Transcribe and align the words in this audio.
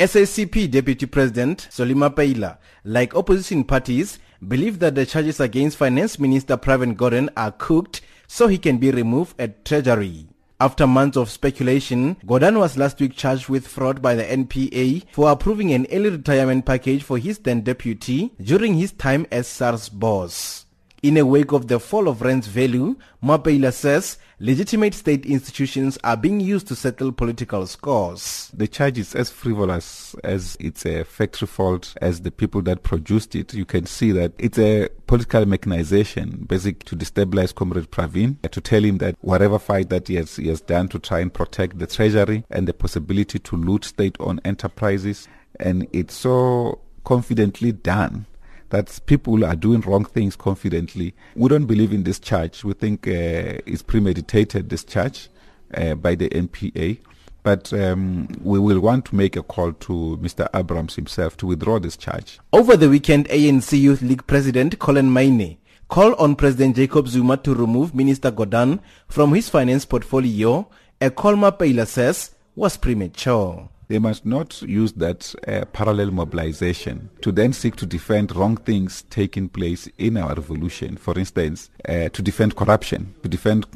SACP 0.00 0.70
Deputy 0.70 1.04
President 1.04 1.68
Solima 1.70 2.08
Mapaila, 2.08 2.56
like 2.84 3.14
opposition 3.14 3.64
parties, 3.64 4.18
believe 4.48 4.78
that 4.78 4.94
the 4.94 5.04
charges 5.04 5.40
against 5.40 5.76
Finance 5.76 6.18
Minister 6.18 6.56
Pravin 6.56 6.96
Gordhan 6.96 7.28
are 7.36 7.52
cooked 7.52 8.00
so 8.26 8.46
he 8.46 8.56
can 8.56 8.78
be 8.78 8.90
removed 8.90 9.38
at 9.38 9.62
Treasury. 9.62 10.26
After 10.58 10.86
months 10.86 11.18
of 11.18 11.28
speculation, 11.28 12.16
Gordhan 12.24 12.58
was 12.58 12.78
last 12.78 12.98
week 12.98 13.14
charged 13.14 13.50
with 13.50 13.68
fraud 13.68 14.00
by 14.00 14.14
the 14.14 14.24
NPA 14.24 15.04
for 15.12 15.30
approving 15.30 15.70
an 15.74 15.86
early 15.92 16.08
retirement 16.08 16.64
package 16.64 17.02
for 17.02 17.18
his 17.18 17.36
then 17.36 17.60
deputy 17.60 18.32
during 18.40 18.76
his 18.78 18.92
time 18.92 19.26
as 19.30 19.46
SARS 19.48 19.90
boss. 19.90 20.64
In 21.02 21.16
a 21.16 21.24
wake 21.24 21.52
of 21.52 21.68
the 21.68 21.80
fall 21.80 22.08
of 22.08 22.20
rand's 22.20 22.46
value, 22.46 22.94
Mapaila 23.22 23.72
says 23.72 24.18
legitimate 24.38 24.92
state 24.92 25.24
institutions 25.24 25.96
are 26.04 26.16
being 26.16 26.40
used 26.40 26.68
to 26.68 26.76
settle 26.76 27.10
political 27.10 27.66
scores. 27.66 28.50
The 28.52 28.68
charge 28.68 28.98
is 28.98 29.14
as 29.14 29.30
frivolous 29.30 30.14
as 30.22 30.58
it's 30.60 30.84
a 30.84 31.04
factory 31.04 31.48
fault 31.48 31.94
as 32.02 32.20
the 32.20 32.30
people 32.30 32.60
that 32.62 32.82
produced 32.82 33.34
it. 33.34 33.54
You 33.54 33.64
can 33.64 33.86
see 33.86 34.12
that 34.12 34.34
it's 34.36 34.58
a 34.58 34.90
political 35.06 35.46
mechanization, 35.46 36.44
basic 36.46 36.84
to 36.84 36.96
destabilize 36.96 37.54
Comrade 37.54 37.90
Pravin, 37.90 38.36
to 38.50 38.60
tell 38.60 38.84
him 38.84 38.98
that 38.98 39.16
whatever 39.22 39.58
fight 39.58 39.88
that 39.88 40.08
he 40.08 40.16
has, 40.16 40.36
he 40.36 40.48
has 40.48 40.60
done 40.60 40.88
to 40.88 40.98
try 40.98 41.20
and 41.20 41.32
protect 41.32 41.78
the 41.78 41.86
treasury 41.86 42.44
and 42.50 42.68
the 42.68 42.74
possibility 42.74 43.38
to 43.38 43.56
loot 43.56 43.86
state-owned 43.86 44.42
enterprises, 44.44 45.28
and 45.58 45.88
it's 45.94 46.14
so 46.14 46.78
confidently 47.04 47.72
done 47.72 48.26
that 48.70 48.98
people 49.06 49.44
are 49.44 49.54
doing 49.54 49.80
wrong 49.82 50.04
things 50.04 50.36
confidently. 50.36 51.14
We 51.36 51.48
don't 51.48 51.66
believe 51.66 51.92
in 51.92 52.04
this 52.04 52.18
charge. 52.18 52.64
We 52.64 52.72
think 52.72 53.06
uh, 53.06 53.60
it's 53.66 53.82
premeditated, 53.82 54.70
this 54.70 54.84
charge, 54.84 55.28
uh, 55.74 55.94
by 55.94 56.14
the 56.14 56.28
NPA. 56.30 56.98
But 57.42 57.72
um, 57.72 58.28
we 58.42 58.58
will 58.58 58.80
want 58.80 59.06
to 59.06 59.14
make 59.16 59.34
a 59.36 59.42
call 59.42 59.72
to 59.72 60.18
Mr. 60.22 60.48
Abrahams 60.54 60.96
himself 60.96 61.36
to 61.38 61.46
withdraw 61.46 61.78
this 61.78 61.96
charge. 61.96 62.38
Over 62.52 62.76
the 62.76 62.88
weekend, 62.88 63.28
ANC 63.28 63.78
Youth 63.78 64.02
League 64.02 64.26
President 64.26 64.78
Collen 64.78 65.10
Maine 65.10 65.58
called 65.90 66.14
on 66.18 66.36
President 66.36 66.76
Jacob 66.76 67.08
Zuma 67.08 67.36
to 67.38 67.52
remove 67.52 67.94
Minister 67.94 68.30
Gordhan 68.30 68.78
from 69.08 69.34
his 69.34 69.48
finance 69.48 69.84
portfolio, 69.84 70.68
a 71.00 71.10
call 71.10 71.34
Mapaila 71.34 71.86
says 71.86 72.30
was 72.54 72.76
premature. 72.76 73.68
They 73.90 73.98
must 73.98 74.24
not 74.24 74.62
use 74.62 74.92
that 74.92 75.34
uh, 75.48 75.64
parallel 75.72 76.12
mobilization 76.12 77.10
to 77.22 77.32
then 77.32 77.52
seek 77.52 77.74
to 77.74 77.86
defend 77.86 78.36
wrong 78.36 78.56
things 78.56 79.02
taking 79.10 79.48
place 79.48 79.88
in 79.98 80.16
our 80.16 80.32
revolution. 80.32 80.96
For 80.96 81.18
instance, 81.18 81.70
uh, 81.88 82.08
to 82.10 82.22
defend 82.22 82.54
corruption, 82.54 83.12
to 83.24 83.28
defend 83.28 83.66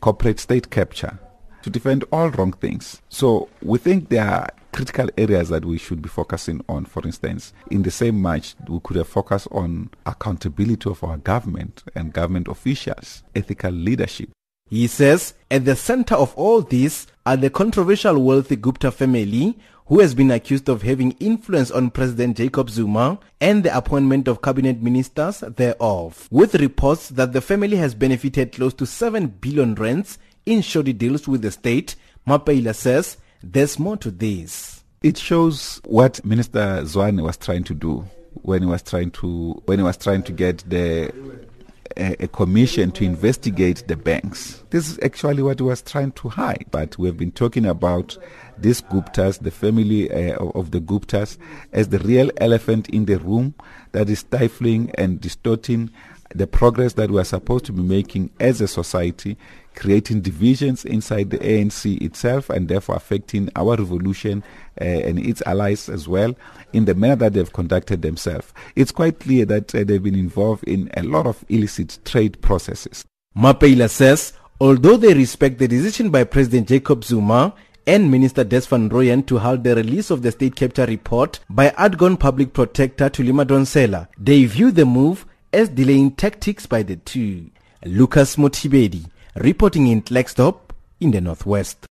corporate 0.00 0.38
state 0.38 0.70
capture, 0.70 1.18
to 1.62 1.70
defend 1.70 2.04
all 2.12 2.30
wrong 2.30 2.52
things. 2.52 3.02
So 3.08 3.48
we 3.60 3.78
think 3.78 4.10
there 4.10 4.28
are 4.28 4.48
critical 4.70 5.10
areas 5.18 5.48
that 5.48 5.64
we 5.64 5.76
should 5.76 6.02
be 6.02 6.08
focusing 6.08 6.64
on. 6.68 6.84
For 6.84 7.02
instance, 7.04 7.52
in 7.68 7.82
the 7.82 7.90
same 7.90 8.22
march, 8.22 8.54
we 8.68 8.78
could 8.78 8.94
have 8.94 9.08
focused 9.08 9.48
on 9.50 9.90
accountability 10.06 10.88
of 10.88 11.02
our 11.02 11.16
government 11.16 11.82
and 11.96 12.12
government 12.12 12.46
officials, 12.46 13.24
ethical 13.34 13.72
leadership. 13.72 14.30
He 14.70 14.86
says 14.86 15.34
at 15.50 15.64
the 15.64 15.76
center 15.76 16.14
of 16.14 16.34
all 16.34 16.60
this 16.60 17.06
are 17.24 17.36
the 17.36 17.50
controversial 17.50 18.22
wealthy 18.22 18.56
Gupta 18.56 18.90
family 18.90 19.58
who 19.86 20.00
has 20.00 20.14
been 20.14 20.30
accused 20.30 20.68
of 20.68 20.82
having 20.82 21.12
influence 21.12 21.70
on 21.70 21.90
President 21.90 22.36
Jacob 22.36 22.68
Zuma 22.68 23.18
and 23.40 23.64
the 23.64 23.74
appointment 23.74 24.28
of 24.28 24.42
cabinet 24.42 24.82
ministers 24.82 25.40
thereof. 25.40 26.28
With 26.30 26.54
reports 26.56 27.08
that 27.08 27.32
the 27.32 27.40
family 27.40 27.76
has 27.76 27.94
benefited 27.94 28.52
close 28.52 28.74
to 28.74 28.84
7 28.84 29.28
billion 29.28 29.74
rands 29.74 30.18
in 30.44 30.60
shoddy 30.60 30.92
deals 30.92 31.26
with 31.26 31.40
the 31.40 31.50
state, 31.50 31.96
Mapaila 32.26 32.74
says 32.74 33.16
there's 33.42 33.78
more 33.78 33.96
to 33.96 34.10
this. 34.10 34.84
It 35.02 35.16
shows 35.16 35.80
what 35.86 36.22
Minister 36.24 36.82
Zwane 36.82 37.22
was 37.22 37.38
trying 37.38 37.64
to 37.64 37.74
do 37.74 38.06
when 38.42 38.62
he 38.62 38.68
was 38.68 38.82
trying 38.82 39.10
to 39.12 39.62
when 39.64 39.78
he 39.78 39.84
was 39.84 39.96
trying 39.96 40.22
to 40.24 40.32
get 40.32 40.58
the 40.68 41.12
a, 41.98 42.24
a, 42.24 42.28
commission 42.28 42.90
to 42.92 43.04
investigate 43.04 43.84
the 43.88 43.96
banks. 43.96 44.62
This 44.70 44.88
is 44.88 44.98
actually 45.02 45.42
what 45.42 45.58
he 45.58 45.64
was 45.64 45.82
trying 45.82 46.12
to 46.12 46.28
hide. 46.28 46.66
But 46.70 46.96
we 46.98 47.08
have 47.08 47.16
been 47.16 47.32
talking 47.32 47.66
about 47.66 48.16
these 48.56 48.80
Guptas, 48.82 49.40
the 49.40 49.50
family 49.50 50.10
uh, 50.10 50.36
of 50.36 50.70
the 50.70 50.80
Guptas, 50.80 51.38
as 51.72 51.88
the 51.88 51.98
real 51.98 52.30
elephant 52.38 52.88
in 52.88 53.04
the 53.04 53.18
room 53.18 53.54
that 53.92 54.08
is 54.08 54.20
stifling 54.20 54.90
and 54.96 55.20
distorting 55.20 55.90
the 56.34 56.46
progress 56.46 56.92
that 56.94 57.10
we 57.10 57.20
are 57.20 57.24
supposed 57.24 57.64
to 57.66 57.72
be 57.72 57.82
making 57.82 58.30
as 58.40 58.60
a 58.60 58.68
society, 58.68 59.36
creating 59.74 60.20
divisions 60.20 60.84
inside 60.84 61.30
the 61.30 61.38
ANC 61.38 62.00
itself 62.02 62.50
and 62.50 62.68
therefore 62.68 62.96
affecting 62.96 63.48
our 63.56 63.76
revolution 63.76 64.42
uh, 64.80 64.84
and 64.84 65.18
its 65.18 65.42
allies 65.46 65.88
as 65.88 66.08
well 66.08 66.34
in 66.72 66.84
the 66.84 66.94
manner 66.94 67.16
that 67.16 67.32
they've 67.32 67.52
conducted 67.52 68.02
themselves. 68.02 68.52
It's 68.76 68.92
quite 68.92 69.20
clear 69.20 69.44
that 69.46 69.74
uh, 69.74 69.84
they've 69.84 70.02
been 70.02 70.14
involved 70.14 70.64
in 70.64 70.90
a 70.96 71.02
lot 71.02 71.26
of 71.26 71.44
illicit 71.48 71.98
trade 72.04 72.40
processes. 72.42 73.04
Mapaila 73.36 73.88
says, 73.88 74.32
although 74.60 74.96
they 74.96 75.14
respect 75.14 75.58
the 75.58 75.68
decision 75.68 76.10
by 76.10 76.24
President 76.24 76.68
Jacob 76.68 77.04
Zuma 77.04 77.54
and 77.86 78.10
Minister 78.10 78.44
Des 78.44 78.62
Van 78.62 79.22
to 79.22 79.38
halt 79.38 79.62
the 79.62 79.74
release 79.74 80.10
of 80.10 80.20
the 80.22 80.30
state 80.30 80.56
capture 80.56 80.84
report 80.84 81.40
by 81.48 81.70
Adgon 81.70 82.18
public 82.18 82.52
protector 82.52 83.08
Thuli 83.08 83.32
Madonsela, 83.32 84.08
they 84.18 84.44
view 84.44 84.70
the 84.70 84.84
move 84.84 85.24
as 85.58 85.68
delaying 85.68 86.12
tactics 86.12 86.66
by 86.66 86.84
the 86.84 86.94
two. 86.94 87.50
Lucas 87.84 88.36
Motibedi, 88.36 89.04
reporting 89.34 89.88
in 89.88 90.02
Klerksdorp 90.02 90.70
in 91.00 91.10
the 91.10 91.20
northwest. 91.20 91.86